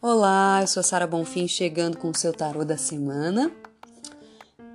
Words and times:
Olá, 0.00 0.60
eu 0.60 0.68
sou 0.68 0.80
a 0.80 0.84
Sara 0.84 1.04
Bonfim 1.04 1.48
chegando 1.48 1.98
com 1.98 2.10
o 2.10 2.14
seu 2.14 2.32
tarô 2.32 2.64
da 2.64 2.76
semana. 2.76 3.50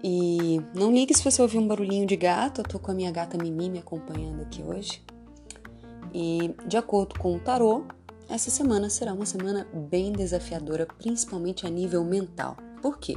E 0.04 0.60
não 0.76 0.92
ligue 0.92 1.14
se 1.14 1.24
você 1.24 1.42
ouvir 1.42 1.58
um 1.58 1.66
barulhinho 1.66 2.06
de 2.06 2.18
gato, 2.18 2.60
eu 2.60 2.66
tô 2.66 2.78
com 2.78 2.92
a 2.92 2.94
minha 2.94 3.10
gata 3.10 3.38
Mimi 3.38 3.70
me 3.70 3.80
acompanhando 3.80 4.42
aqui 4.42 4.62
hoje. 4.62 5.02
E 6.14 6.54
de 6.68 6.76
acordo 6.76 7.18
com 7.18 7.34
o 7.34 7.40
tarô, 7.40 7.86
essa 8.28 8.50
semana 8.50 8.90
será 8.90 9.14
uma 9.14 9.26
semana 9.26 9.66
bem 9.74 10.12
desafiadora, 10.12 10.86
principalmente 10.86 11.66
a 11.66 11.70
nível 11.70 12.04
mental. 12.04 12.58
Por 12.82 13.00
quê? 13.00 13.16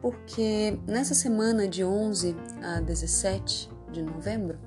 Porque 0.00 0.78
nessa 0.86 1.14
semana 1.14 1.68
de 1.68 1.84
11 1.84 2.34
a 2.62 2.80
17 2.80 3.68
de 3.92 4.00
novembro, 4.00 4.58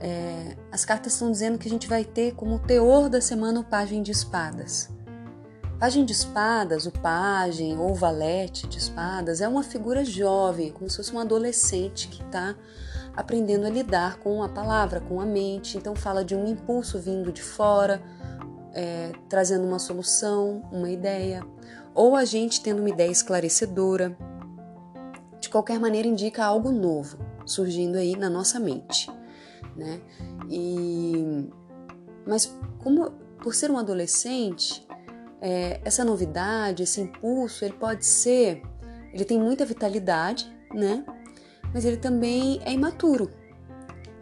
é, 0.00 0.56
as 0.72 0.84
cartas 0.84 1.12
estão 1.12 1.30
dizendo 1.30 1.58
que 1.58 1.68
a 1.68 1.70
gente 1.70 1.86
vai 1.86 2.04
ter 2.04 2.34
como 2.34 2.58
teor 2.58 3.08
da 3.08 3.20
semana 3.20 3.60
o 3.60 3.64
Pagem 3.64 4.02
de 4.02 4.10
Espadas. 4.10 4.88
Pagem 5.78 6.04
de 6.04 6.12
espadas, 6.12 6.84
o 6.84 6.90
pajem 6.90 7.78
ou 7.78 7.94
valete 7.94 8.66
de 8.66 8.76
espadas 8.76 9.40
é 9.40 9.48
uma 9.48 9.62
figura 9.62 10.04
jovem, 10.04 10.70
como 10.72 10.90
se 10.90 10.98
fosse 10.98 11.14
um 11.14 11.18
adolescente 11.18 12.08
que 12.08 12.22
está 12.22 12.54
aprendendo 13.16 13.66
a 13.66 13.70
lidar 13.70 14.18
com 14.18 14.42
a 14.42 14.48
palavra, 14.48 15.00
com 15.00 15.20
a 15.22 15.24
mente. 15.24 15.78
Então 15.78 15.94
fala 15.94 16.22
de 16.22 16.34
um 16.34 16.46
impulso 16.46 16.98
vindo 16.98 17.32
de 17.32 17.42
fora, 17.42 18.02
é, 18.74 19.12
trazendo 19.26 19.66
uma 19.66 19.78
solução, 19.78 20.68
uma 20.70 20.90
ideia, 20.90 21.42
ou 21.94 22.14
a 22.14 22.26
gente 22.26 22.62
tendo 22.62 22.80
uma 22.80 22.90
ideia 22.90 23.10
esclarecedora. 23.10 24.14
De 25.40 25.48
qualquer 25.48 25.80
maneira, 25.80 26.06
indica 26.06 26.44
algo 26.44 26.70
novo 26.70 27.16
surgindo 27.46 27.96
aí 27.96 28.16
na 28.16 28.30
nossa 28.30 28.60
mente, 28.60 29.10
né? 29.76 30.00
E 30.48 31.48
mas 32.26 32.56
como 32.78 33.10
por 33.42 33.54
ser 33.54 33.70
um 33.70 33.78
adolescente 33.78 34.86
é, 35.40 35.80
essa 35.84 36.04
novidade, 36.04 36.82
esse 36.82 37.00
impulso, 37.00 37.64
ele 37.64 37.74
pode 37.74 38.04
ser, 38.04 38.62
ele 39.12 39.24
tem 39.24 39.40
muita 39.40 39.64
vitalidade, 39.64 40.54
né? 40.72 41.04
Mas 41.72 41.84
ele 41.84 41.96
também 41.96 42.60
é 42.64 42.72
imaturo. 42.72 43.30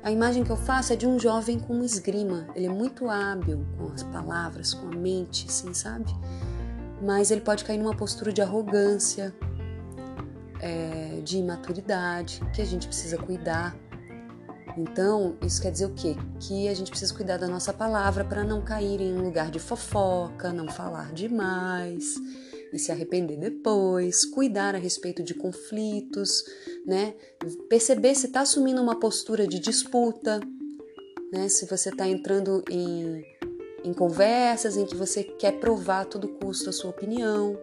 A 0.03 0.13
imagem 0.13 0.45
que 0.45 0.51
eu 0.51 0.57
faço 0.57 0.93
é 0.93 0.97
de 0.97 1.07
um 1.07 1.19
jovem 1.19 1.59
com 1.59 1.83
esgrima. 1.83 2.47
Ele 2.55 2.67
é 2.67 2.71
muito 2.71 3.11
hábil 3.11 3.67
com 3.77 3.93
as 3.93 4.03
palavras, 4.05 4.73
com 4.73 4.87
a 4.87 4.97
mente, 4.97 5.47
assim, 5.49 5.75
sabe? 5.75 6.07
Mas 7.03 7.31
ele 7.31 7.41
pode 7.41 7.65
cair 7.65 7.79
numa 7.79 7.97
postura 7.97 8.33
de 8.33 8.41
arrogância, 8.41 9.35
é, 10.61 11.21
de 11.25 11.39
imaturidade, 11.39 12.41
que 12.55 12.63
a 12.63 12.65
gente 12.65 12.87
precisa 12.87 13.19
cuidar. 13.19 13.77
Então, 14.79 15.37
isso 15.45 15.61
quer 15.61 15.73
dizer 15.73 15.87
o 15.87 15.93
quê? 15.93 16.15
Que 16.39 16.69
a 16.69 16.75
gente 16.75 16.91
precisa 16.91 17.13
cuidar 17.13 17.37
da 17.37 17.49
nossa 17.49 17.73
palavra 17.73 18.25
para 18.25 18.45
não 18.45 18.63
cair 18.63 19.01
em 19.01 19.13
um 19.13 19.25
lugar 19.25 19.51
de 19.51 19.59
fofoca, 19.59 20.53
não 20.53 20.69
falar 20.69 21.13
demais 21.13 22.15
e 22.73 22.79
se 22.79 22.93
arrepender 22.93 23.37
depois, 23.37 24.25
cuidar 24.25 24.77
a 24.77 24.79
respeito 24.79 25.21
de 25.21 25.35
conflitos, 25.35 26.45
né? 26.87 27.13
Perceber 27.69 28.15
se 28.15 28.27
está 28.27 28.43
assumindo 28.43 28.81
uma 28.81 29.01
postura 29.01 29.49
de 29.49 29.59
disputa, 29.59 30.39
né? 31.33 31.49
Se 31.49 31.67
você 31.67 31.89
está 31.89 32.07
entrando 32.07 32.63
em, 32.71 33.25
em 33.83 33.93
conversas 33.93 34.77
em 34.77 34.87
que 34.87 34.95
você 34.95 35.25
quer 35.25 35.59
provar 35.59 36.03
a 36.03 36.05
todo 36.05 36.29
custo 36.29 36.71
a 36.71 36.73
sua 36.73 36.91
opinião, 36.91 37.59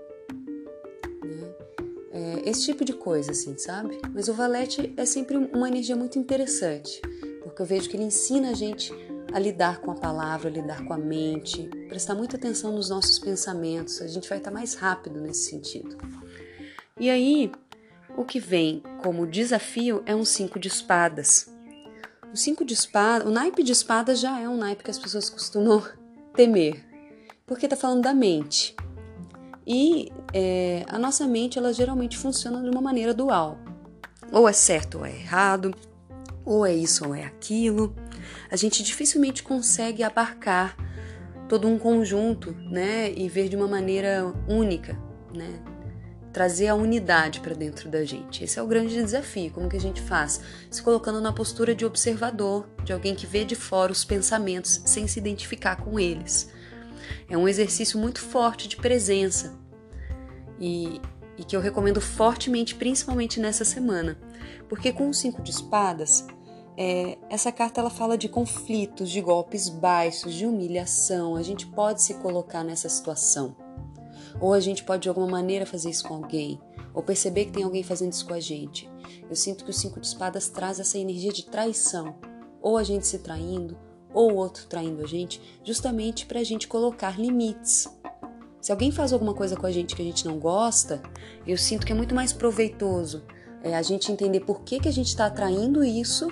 esse 2.45 2.63
tipo 2.65 2.85
de 2.85 2.93
coisa, 2.93 3.31
assim, 3.31 3.57
sabe? 3.57 3.99
Mas 4.13 4.27
o 4.27 4.33
valete 4.33 4.93
é 4.95 5.05
sempre 5.05 5.35
uma 5.35 5.67
energia 5.67 5.95
muito 5.95 6.19
interessante, 6.19 7.01
porque 7.43 7.61
eu 7.61 7.65
vejo 7.65 7.89
que 7.89 7.97
ele 7.97 8.03
ensina 8.03 8.51
a 8.51 8.53
gente 8.53 8.93
a 9.33 9.39
lidar 9.39 9.81
com 9.81 9.91
a 9.91 9.95
palavra, 9.95 10.47
a 10.47 10.51
lidar 10.51 10.85
com 10.85 10.93
a 10.93 10.97
mente, 10.97 11.67
prestar 11.89 12.13
muita 12.13 12.37
atenção 12.37 12.71
nos 12.71 12.89
nossos 12.89 13.17
pensamentos, 13.17 13.99
a 14.01 14.07
gente 14.07 14.29
vai 14.29 14.37
estar 14.37 14.51
mais 14.51 14.75
rápido 14.75 15.19
nesse 15.19 15.49
sentido. 15.49 15.97
E 16.99 17.09
aí, 17.09 17.51
o 18.15 18.23
que 18.23 18.39
vem 18.39 18.81
como 19.01 19.27
desafio 19.27 20.03
é 20.05 20.15
um 20.15 20.23
cinco 20.23 20.59
de 20.59 20.67
espadas. 20.67 21.49
O 22.31 22.37
cinco 22.37 22.63
de 22.63 22.73
espadas, 22.73 23.27
o 23.27 23.31
naipe 23.31 23.63
de 23.63 23.71
espadas 23.71 24.19
já 24.19 24.39
é 24.39 24.47
um 24.47 24.55
naipe 24.55 24.83
que 24.83 24.91
as 24.91 24.99
pessoas 24.99 25.29
costumam 25.29 25.83
temer, 26.35 26.85
porque 27.45 27.65
está 27.65 27.75
falando 27.75 28.03
da 28.03 28.13
mente. 28.13 28.75
E 29.65 30.11
é, 30.33 30.85
a 30.87 30.99
nossa 30.99 31.27
mente, 31.27 31.57
ela 31.57 31.73
geralmente 31.73 32.17
funciona 32.17 32.61
de 32.61 32.69
uma 32.69 32.81
maneira 32.81 33.13
dual. 33.13 33.57
Ou 34.31 34.47
é 34.47 34.53
certo 34.53 34.99
ou 34.99 35.05
é 35.05 35.11
errado, 35.11 35.73
ou 36.43 36.65
é 36.65 36.73
isso 36.73 37.07
ou 37.07 37.15
é 37.15 37.23
aquilo. 37.23 37.95
A 38.51 38.55
gente 38.55 38.83
dificilmente 38.83 39.43
consegue 39.43 40.03
abarcar 40.03 40.75
todo 41.47 41.67
um 41.67 41.77
conjunto, 41.77 42.51
né, 42.69 43.11
e 43.11 43.29
ver 43.29 43.49
de 43.49 43.55
uma 43.55 43.67
maneira 43.67 44.33
única, 44.47 44.99
né? 45.33 45.59
Trazer 46.33 46.67
a 46.67 46.75
unidade 46.75 47.39
para 47.39 47.53
dentro 47.53 47.87
da 47.87 48.03
gente. 48.03 48.43
Esse 48.43 48.59
é 48.59 48.61
o 48.61 48.67
grande 48.67 48.93
desafio. 48.95 49.51
Como 49.51 49.69
que 49.69 49.77
a 49.77 49.79
gente 49.79 50.01
faz? 50.01 50.41
Se 50.69 50.83
colocando 50.83 51.21
na 51.21 51.31
postura 51.31 51.73
de 51.73 51.85
observador, 51.85 52.67
de 52.83 52.91
alguém 52.91 53.15
que 53.15 53.25
vê 53.25 53.45
de 53.45 53.55
fora 53.55 53.91
os 53.91 54.03
pensamentos 54.03 54.81
sem 54.85 55.07
se 55.07 55.17
identificar 55.17 55.77
com 55.77 55.97
eles. 55.97 56.49
É 57.29 57.37
um 57.37 57.47
exercício 57.47 57.99
muito 57.99 58.19
forte 58.19 58.67
de 58.67 58.77
presença 58.77 59.57
e, 60.59 61.01
e 61.37 61.43
que 61.43 61.55
eu 61.55 61.61
recomendo 61.61 62.01
fortemente, 62.01 62.75
principalmente 62.75 63.39
nessa 63.39 63.65
semana, 63.65 64.17
porque 64.69 64.91
com 64.91 65.09
o 65.09 65.13
cinco 65.13 65.41
de 65.41 65.51
espadas 65.51 66.25
é, 66.77 67.17
essa 67.29 67.51
carta 67.51 67.79
ela 67.79 67.89
fala 67.89 68.17
de 68.17 68.27
conflitos, 68.27 69.09
de 69.09 69.21
golpes 69.21 69.69
baixos, 69.69 70.33
de 70.33 70.45
humilhação. 70.45 71.35
A 71.35 71.41
gente 71.41 71.65
pode 71.67 72.01
se 72.01 72.15
colocar 72.15 72.63
nessa 72.63 72.89
situação. 72.89 73.55
Ou 74.39 74.53
a 74.53 74.59
gente 74.59 74.83
pode 74.83 75.03
de 75.03 75.09
alguma 75.09 75.27
maneira 75.27 75.65
fazer 75.65 75.89
isso 75.89 76.05
com 76.05 76.15
alguém, 76.15 76.59
ou 76.93 77.01
perceber 77.01 77.45
que 77.45 77.53
tem 77.53 77.63
alguém 77.63 77.83
fazendo 77.83 78.11
isso 78.11 78.27
com 78.27 78.33
a 78.33 78.39
gente. 78.39 78.89
Eu 79.29 79.35
sinto 79.35 79.63
que 79.63 79.69
o 79.69 79.73
cinco 79.73 79.99
de 79.99 80.07
espadas 80.07 80.49
traz 80.49 80.79
essa 80.79 80.97
energia 80.97 81.31
de 81.31 81.45
traição, 81.45 82.15
ou 82.61 82.77
a 82.77 82.83
gente 82.83 83.07
se 83.07 83.19
traindo, 83.19 83.77
ou 84.15 84.33
outro 84.33 84.65
traindo 84.65 85.03
a 85.03 85.07
gente, 85.07 85.39
justamente 85.63 86.25
para 86.25 86.39
a 86.39 86.43
gente 86.43 86.67
colocar 86.67 87.19
limites. 87.19 87.87
Se 88.61 88.71
alguém 88.71 88.91
faz 88.91 89.13
alguma 89.13 89.35
coisa 89.35 89.55
com 89.55 89.67
a 89.67 89.71
gente 89.71 89.95
que 89.95 90.01
a 90.01 90.05
gente 90.05 90.25
não 90.25 90.39
gosta, 90.39 91.03
eu 91.45 91.55
sinto 91.55 91.85
que 91.85 91.91
é 91.91 91.95
muito 91.95 92.15
mais 92.15 92.33
proveitoso 92.33 93.23
é, 93.61 93.75
a 93.75 93.81
gente 93.81 94.11
entender 94.11 94.39
por 94.39 94.61
que, 94.61 94.79
que 94.79 94.87
a 94.87 94.91
gente 94.91 95.09
está 95.09 95.27
atraindo 95.27 95.83
isso 95.83 96.31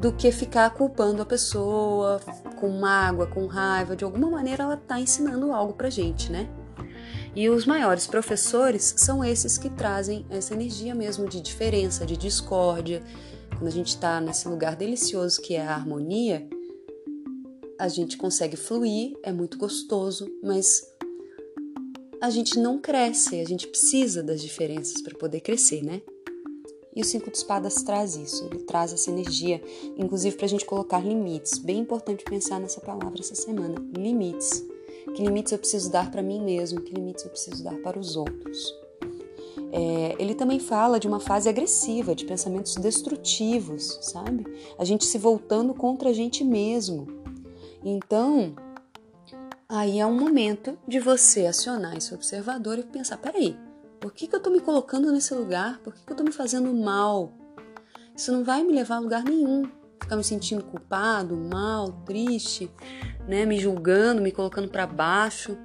do 0.00 0.12
que 0.12 0.30
ficar 0.30 0.70
culpando 0.70 1.20
a 1.20 1.26
pessoa 1.26 2.20
com 2.58 2.68
mágoa, 2.70 3.26
com 3.26 3.46
raiva. 3.46 3.96
De 3.96 4.04
alguma 4.04 4.30
maneira 4.30 4.62
ela 4.62 4.74
está 4.74 5.00
ensinando 5.00 5.52
algo 5.52 5.74
pra 5.74 5.90
gente, 5.90 6.30
né? 6.30 6.48
E 7.34 7.48
os 7.48 7.66
maiores 7.66 8.06
professores 8.06 8.94
são 8.96 9.24
esses 9.24 9.58
que 9.58 9.68
trazem 9.68 10.24
essa 10.30 10.54
energia 10.54 10.94
mesmo 10.94 11.28
de 11.28 11.40
diferença, 11.40 12.06
de 12.06 12.16
discórdia, 12.16 13.02
quando 13.58 13.66
a 13.66 13.72
gente 13.72 13.88
está 13.88 14.20
nesse 14.20 14.46
lugar 14.46 14.76
delicioso 14.76 15.42
que 15.42 15.54
é 15.54 15.60
a 15.60 15.74
harmonia, 15.74 16.48
a 17.76 17.88
gente 17.88 18.16
consegue 18.16 18.56
fluir, 18.56 19.18
é 19.20 19.32
muito 19.32 19.58
gostoso, 19.58 20.30
mas 20.42 20.80
a 22.20 22.30
gente 22.30 22.56
não 22.56 22.78
cresce, 22.78 23.40
a 23.40 23.44
gente 23.44 23.66
precisa 23.66 24.22
das 24.22 24.40
diferenças 24.40 25.02
para 25.02 25.18
poder 25.18 25.40
crescer, 25.40 25.82
né? 25.82 26.00
E 26.94 27.00
o 27.00 27.04
Cinco 27.04 27.30
de 27.32 27.36
Espadas 27.36 27.74
traz 27.82 28.14
isso, 28.14 28.44
ele 28.44 28.60
traz 28.60 28.92
essa 28.92 29.10
energia, 29.10 29.60
inclusive 29.96 30.36
para 30.36 30.46
a 30.46 30.48
gente 30.48 30.64
colocar 30.64 31.00
limites. 31.00 31.58
Bem 31.58 31.80
importante 31.80 32.24
pensar 32.24 32.60
nessa 32.60 32.80
palavra 32.80 33.20
essa 33.20 33.34
semana: 33.34 33.76
limites. 33.96 34.64
Que 35.14 35.22
limites 35.22 35.52
eu 35.52 35.58
preciso 35.58 35.90
dar 35.90 36.10
para 36.10 36.22
mim 36.22 36.40
mesmo, 36.40 36.80
que 36.80 36.94
limites 36.94 37.24
eu 37.24 37.30
preciso 37.30 37.62
dar 37.62 37.76
para 37.82 37.98
os 37.98 38.14
outros. 38.14 38.87
É, 39.70 40.16
ele 40.18 40.34
também 40.34 40.58
fala 40.58 40.98
de 40.98 41.06
uma 41.06 41.20
fase 41.20 41.48
agressiva, 41.48 42.14
de 42.14 42.24
pensamentos 42.24 42.74
destrutivos, 42.76 43.98
sabe? 44.02 44.46
A 44.78 44.84
gente 44.84 45.04
se 45.04 45.18
voltando 45.18 45.74
contra 45.74 46.10
a 46.10 46.12
gente 46.12 46.42
mesmo. 46.42 47.06
Então, 47.84 48.54
aí 49.68 50.00
é 50.00 50.06
um 50.06 50.18
momento 50.18 50.78
de 50.86 50.98
você 50.98 51.46
acionar 51.46 51.96
esse 51.96 52.14
observador 52.14 52.78
e 52.78 52.82
pensar: 52.82 53.18
peraí, 53.18 53.56
por 54.00 54.12
que, 54.12 54.26
que 54.26 54.34
eu 54.34 54.40
tô 54.40 54.50
me 54.50 54.60
colocando 54.60 55.12
nesse 55.12 55.34
lugar? 55.34 55.78
Por 55.80 55.92
que, 55.92 56.04
que 56.04 56.12
eu 56.12 56.16
tô 56.16 56.24
me 56.24 56.32
fazendo 56.32 56.72
mal? 56.72 57.32
Isso 58.16 58.32
não 58.32 58.44
vai 58.44 58.64
me 58.64 58.72
levar 58.72 58.96
a 58.96 59.00
lugar 59.00 59.22
nenhum. 59.22 59.70
Ficar 60.00 60.16
me 60.16 60.24
sentindo 60.24 60.64
culpado, 60.64 61.36
mal, 61.36 61.92
triste, 62.06 62.70
né? 63.28 63.44
Me 63.44 63.58
julgando, 63.58 64.22
me 64.22 64.32
colocando 64.32 64.68
para 64.68 64.86
baixo. 64.86 65.58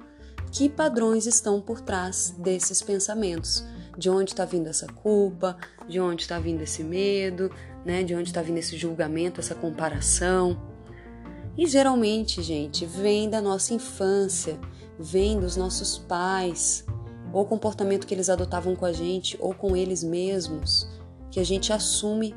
Que 0.52 0.68
padrões 0.68 1.26
estão 1.26 1.60
por 1.60 1.80
trás 1.80 2.30
desses 2.38 2.82
pensamentos? 2.82 3.64
De 3.96 4.10
onde 4.10 4.32
está 4.32 4.44
vindo 4.44 4.68
essa 4.68 4.86
culpa, 4.86 5.56
de 5.88 6.00
onde 6.00 6.22
está 6.22 6.38
vindo 6.38 6.62
esse 6.62 6.82
medo, 6.82 7.50
né? 7.84 8.02
De 8.02 8.14
onde 8.14 8.30
está 8.30 8.42
vindo 8.42 8.58
esse 8.58 8.76
julgamento, 8.76 9.40
essa 9.40 9.54
comparação. 9.54 10.60
E 11.56 11.66
geralmente, 11.66 12.42
gente, 12.42 12.84
vem 12.84 13.30
da 13.30 13.40
nossa 13.40 13.74
infância, 13.74 14.58
vem 14.98 15.38
dos 15.38 15.56
nossos 15.56 15.98
pais, 15.98 16.84
ou 17.32 17.44
comportamento 17.44 18.06
que 18.06 18.14
eles 18.14 18.28
adotavam 18.28 18.74
com 18.74 18.84
a 18.84 18.92
gente, 18.92 19.36
ou 19.40 19.54
com 19.54 19.76
eles 19.76 20.02
mesmos, 20.02 20.88
que 21.30 21.38
a 21.38 21.44
gente 21.44 21.72
assume 21.72 22.34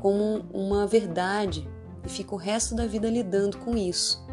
como 0.00 0.44
uma 0.52 0.86
verdade 0.86 1.68
e 2.04 2.08
fica 2.08 2.34
o 2.34 2.38
resto 2.38 2.74
da 2.74 2.86
vida 2.86 3.08
lidando 3.08 3.58
com 3.58 3.76
isso. 3.76 4.24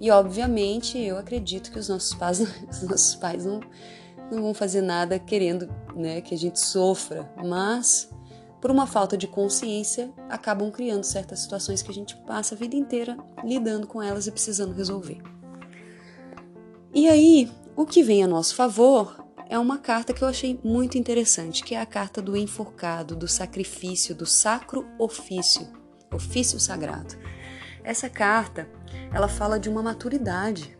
E 0.00 0.10
obviamente 0.10 0.98
eu 0.98 1.18
acredito 1.18 1.72
que 1.72 1.78
os 1.78 1.88
nossos 1.88 2.14
pais, 2.14 2.40
os 2.70 2.82
nossos 2.82 3.14
pais 3.16 3.44
não, 3.44 3.60
não 4.30 4.42
vão 4.42 4.54
fazer 4.54 4.82
nada 4.82 5.18
querendo 5.18 5.68
né, 5.94 6.20
que 6.20 6.34
a 6.34 6.38
gente 6.38 6.60
sofra, 6.60 7.30
mas 7.44 8.10
por 8.60 8.70
uma 8.70 8.86
falta 8.86 9.16
de 9.16 9.26
consciência 9.26 10.10
acabam 10.28 10.70
criando 10.70 11.04
certas 11.04 11.40
situações 11.40 11.82
que 11.82 11.90
a 11.90 11.94
gente 11.94 12.16
passa 12.26 12.54
a 12.54 12.58
vida 12.58 12.76
inteira 12.76 13.16
lidando 13.44 13.86
com 13.86 14.02
elas 14.02 14.26
e 14.26 14.32
precisando 14.32 14.74
resolver. 14.74 15.18
E 16.92 17.08
aí, 17.08 17.50
o 17.76 17.86
que 17.86 18.02
vem 18.02 18.24
a 18.24 18.26
nosso 18.26 18.54
favor 18.54 19.24
é 19.48 19.58
uma 19.58 19.78
carta 19.78 20.12
que 20.12 20.22
eu 20.22 20.28
achei 20.28 20.58
muito 20.62 20.98
interessante, 20.98 21.62
que 21.64 21.74
é 21.74 21.80
a 21.80 21.86
carta 21.86 22.20
do 22.20 22.36
enforcado, 22.36 23.16
do 23.16 23.26
sacrifício, 23.26 24.14
do 24.14 24.26
sacro 24.26 24.86
ofício, 24.98 25.66
ofício 26.12 26.60
sagrado. 26.60 27.16
Essa 27.82 28.10
carta, 28.10 28.68
ela 29.12 29.28
fala 29.28 29.58
de 29.58 29.68
uma 29.68 29.82
maturidade. 29.82 30.77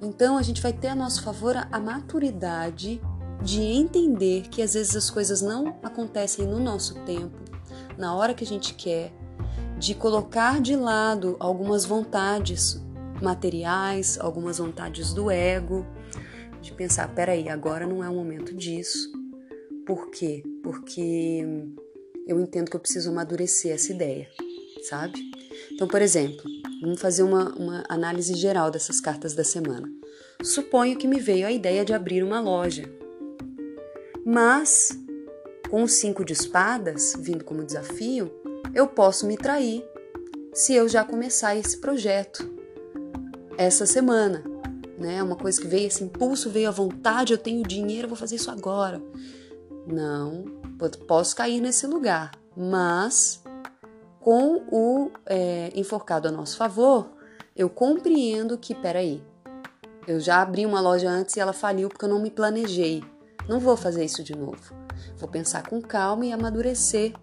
Então 0.00 0.36
a 0.36 0.42
gente 0.42 0.60
vai 0.60 0.72
ter 0.72 0.88
a 0.88 0.94
nosso 0.94 1.22
favor 1.22 1.56
a 1.56 1.80
maturidade 1.80 3.00
de 3.42 3.60
entender 3.60 4.48
que 4.48 4.62
às 4.62 4.74
vezes 4.74 4.96
as 4.96 5.10
coisas 5.10 5.40
não 5.40 5.78
acontecem 5.82 6.46
no 6.46 6.58
nosso 6.58 6.94
tempo, 7.04 7.38
na 7.96 8.14
hora 8.14 8.34
que 8.34 8.44
a 8.44 8.46
gente 8.46 8.74
quer, 8.74 9.12
de 9.78 9.94
colocar 9.94 10.60
de 10.60 10.74
lado 10.74 11.36
algumas 11.38 11.84
vontades 11.84 12.80
materiais, 13.22 14.18
algumas 14.18 14.58
vontades 14.58 15.12
do 15.12 15.30
ego, 15.30 15.86
de 16.60 16.72
pensar, 16.72 17.14
peraí, 17.14 17.48
agora 17.48 17.86
não 17.86 18.02
é 18.02 18.08
o 18.08 18.14
momento 18.14 18.54
disso. 18.54 19.12
Por 19.86 20.10
quê? 20.10 20.42
Porque 20.62 21.44
eu 22.26 22.40
entendo 22.40 22.68
que 22.70 22.76
eu 22.76 22.80
preciso 22.80 23.10
amadurecer 23.10 23.72
essa 23.72 23.92
ideia, 23.92 24.28
sabe? 24.88 25.30
Então, 25.72 25.86
por 25.86 26.02
exemplo, 26.02 26.42
vamos 26.80 27.00
fazer 27.00 27.22
uma, 27.22 27.54
uma 27.54 27.84
análise 27.88 28.34
geral 28.34 28.70
dessas 28.70 29.00
cartas 29.00 29.34
da 29.34 29.44
semana. 29.44 29.88
Suponho 30.42 30.96
que 30.96 31.06
me 31.06 31.18
veio 31.18 31.46
a 31.46 31.52
ideia 31.52 31.84
de 31.84 31.92
abrir 31.92 32.22
uma 32.22 32.40
loja. 32.40 32.84
Mas, 34.24 34.90
com 35.70 35.82
o 35.82 35.88
cinco 35.88 36.24
de 36.24 36.32
espadas 36.32 37.14
vindo 37.18 37.44
como 37.44 37.64
desafio, 37.64 38.30
eu 38.74 38.86
posso 38.86 39.26
me 39.26 39.36
trair 39.36 39.84
se 40.52 40.74
eu 40.74 40.88
já 40.88 41.04
começar 41.04 41.56
esse 41.56 41.78
projeto 41.78 42.54
essa 43.58 43.86
semana 43.86 44.56
né? 44.98 45.22
Uma 45.22 45.36
coisa 45.36 45.60
que 45.60 45.66
veio, 45.66 45.86
esse 45.86 46.02
impulso 46.02 46.50
veio 46.50 46.68
à 46.68 46.72
vontade, 46.72 47.32
eu 47.32 47.38
tenho 47.38 47.62
dinheiro, 47.62 48.08
vou 48.08 48.16
fazer 48.16 48.36
isso 48.36 48.50
agora. 48.50 49.02
Não, 49.86 50.44
posso 51.06 51.36
cair 51.36 51.60
nesse 51.60 51.86
lugar, 51.86 52.32
mas 52.56 53.42
com 54.26 54.60
o 54.72 55.12
é, 55.24 55.70
enforcado 55.76 56.26
a 56.26 56.32
nosso 56.32 56.56
favor, 56.56 57.12
eu 57.54 57.70
compreendo 57.70 58.58
que, 58.58 58.74
peraí, 58.74 59.22
eu 60.04 60.18
já 60.18 60.42
abri 60.42 60.66
uma 60.66 60.80
loja 60.80 61.08
antes 61.08 61.36
e 61.36 61.40
ela 61.40 61.52
faliu 61.52 61.88
porque 61.88 62.04
eu 62.04 62.08
não 62.08 62.20
me 62.20 62.28
planejei. 62.28 63.04
Não 63.48 63.60
vou 63.60 63.76
fazer 63.76 64.04
isso 64.04 64.24
de 64.24 64.34
novo. 64.34 64.74
Vou 65.16 65.28
pensar 65.28 65.68
com 65.68 65.80
calma 65.80 66.26
e 66.26 66.32
amadurecer 66.32 67.14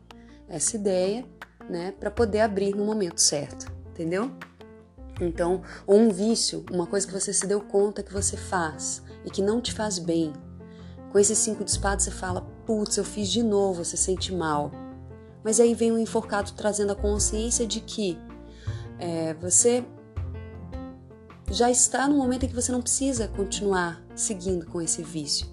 essa 0.47 0.77
ideia, 0.77 1.25
né, 1.69 1.91
para 1.99 2.09
poder 2.09 2.39
abrir 2.39 2.73
no 2.73 2.85
momento 2.85 3.19
certo, 3.19 3.69
entendeu? 3.89 4.31
Então, 5.19 5.61
ou 5.85 5.99
um 5.99 6.09
vício, 6.09 6.65
uma 6.71 6.87
coisa 6.87 7.05
que 7.05 7.11
você 7.11 7.33
se 7.33 7.45
deu 7.45 7.59
conta 7.59 8.01
que 8.01 8.13
você 8.13 8.37
faz 8.37 9.03
e 9.25 9.29
que 9.29 9.41
não 9.41 9.59
te 9.59 9.73
faz 9.73 9.99
bem. 9.99 10.31
Com 11.11 11.19
esses 11.19 11.37
cinco 11.37 11.65
de 11.65 11.71
espadas 11.71 12.05
você 12.05 12.11
fala, 12.11 12.47
putz, 12.65 12.95
eu 12.95 13.03
fiz 13.03 13.27
de 13.27 13.43
novo, 13.43 13.83
você 13.83 13.97
sente 13.97 14.33
mal. 14.33 14.71
Mas 15.43 15.59
aí 15.59 15.73
vem 15.73 15.91
o 15.91 15.97
enforcado 15.97 16.51
trazendo 16.53 16.93
a 16.93 16.95
consciência 16.95 17.65
de 17.67 17.79
que 17.81 18.17
é, 18.99 19.33
você 19.33 19.83
já 21.51 21.69
está 21.69 22.07
no 22.07 22.15
momento 22.15 22.45
em 22.45 22.49
que 22.49 22.55
você 22.55 22.71
não 22.71 22.81
precisa 22.81 23.27
continuar 23.27 24.01
seguindo 24.15 24.65
com 24.65 24.81
esse 24.81 25.03
vício. 25.03 25.47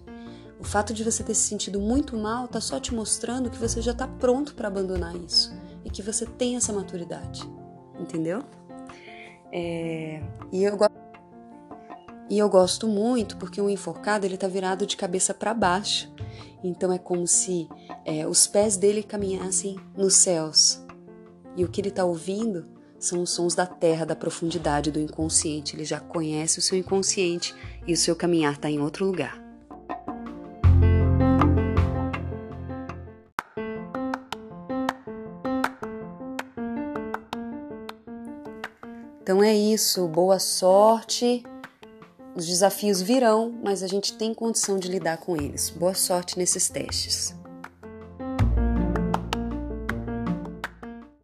O 0.58 0.64
fato 0.64 0.92
de 0.92 1.02
você 1.02 1.24
ter 1.24 1.34
se 1.34 1.48
sentido 1.48 1.80
muito 1.80 2.16
mal 2.16 2.44
está 2.44 2.60
só 2.60 2.78
te 2.78 2.94
mostrando 2.94 3.50
que 3.50 3.58
você 3.58 3.80
já 3.80 3.92
está 3.92 4.06
pronto 4.06 4.54
para 4.54 4.68
abandonar 4.68 5.16
isso 5.16 5.52
e 5.84 5.90
que 5.90 6.02
você 6.02 6.26
tem 6.26 6.56
essa 6.56 6.72
maturidade, 6.72 7.42
entendeu? 7.98 8.42
É, 9.52 10.22
e, 10.52 10.62
eu, 10.62 10.78
e 12.30 12.38
eu 12.38 12.48
gosto 12.48 12.86
muito 12.86 13.36
porque 13.36 13.60
o 13.60 13.68
enforcado 13.68 14.24
ele 14.24 14.36
tá 14.36 14.46
virado 14.46 14.86
de 14.86 14.96
cabeça 14.96 15.34
para 15.34 15.52
baixo. 15.52 16.08
Então 16.62 16.92
é 16.92 16.98
como 16.98 17.26
se 17.26 17.68
é, 18.04 18.24
os 18.24 18.46
pés 18.46 18.76
dele 18.76 19.02
caminhassem 19.02 19.76
nos 19.96 20.14
céus. 20.14 20.80
E 21.56 21.64
o 21.64 21.68
que 21.68 21.80
ele 21.80 21.88
está 21.88 22.04
ouvindo 22.04 22.66
são 23.00 23.20
os 23.20 23.30
sons 23.30 23.56
da 23.56 23.66
terra, 23.66 24.06
da 24.06 24.14
profundidade 24.14 24.92
do 24.92 25.00
inconsciente. 25.00 25.74
Ele 25.74 25.84
já 25.84 25.98
conhece 25.98 26.60
o 26.60 26.62
seu 26.62 26.78
inconsciente 26.78 27.52
e 27.84 27.92
o 27.92 27.96
seu 27.96 28.14
caminhar 28.14 28.52
está 28.52 28.70
em 28.70 28.80
outro 28.80 29.04
lugar. 29.04 29.42
Então 39.20 39.42
é 39.42 39.54
isso, 39.54 40.06
boa 40.06 40.38
sorte. 40.38 41.44
Os 42.40 42.46
desafios 42.46 43.02
virão, 43.02 43.52
mas 43.62 43.82
a 43.82 43.86
gente 43.86 44.14
tem 44.14 44.32
condição 44.32 44.78
de 44.78 44.88
lidar 44.88 45.18
com 45.18 45.36
eles. 45.36 45.68
Boa 45.68 45.92
sorte 45.92 46.38
nesses 46.38 46.70
testes. 46.70 47.38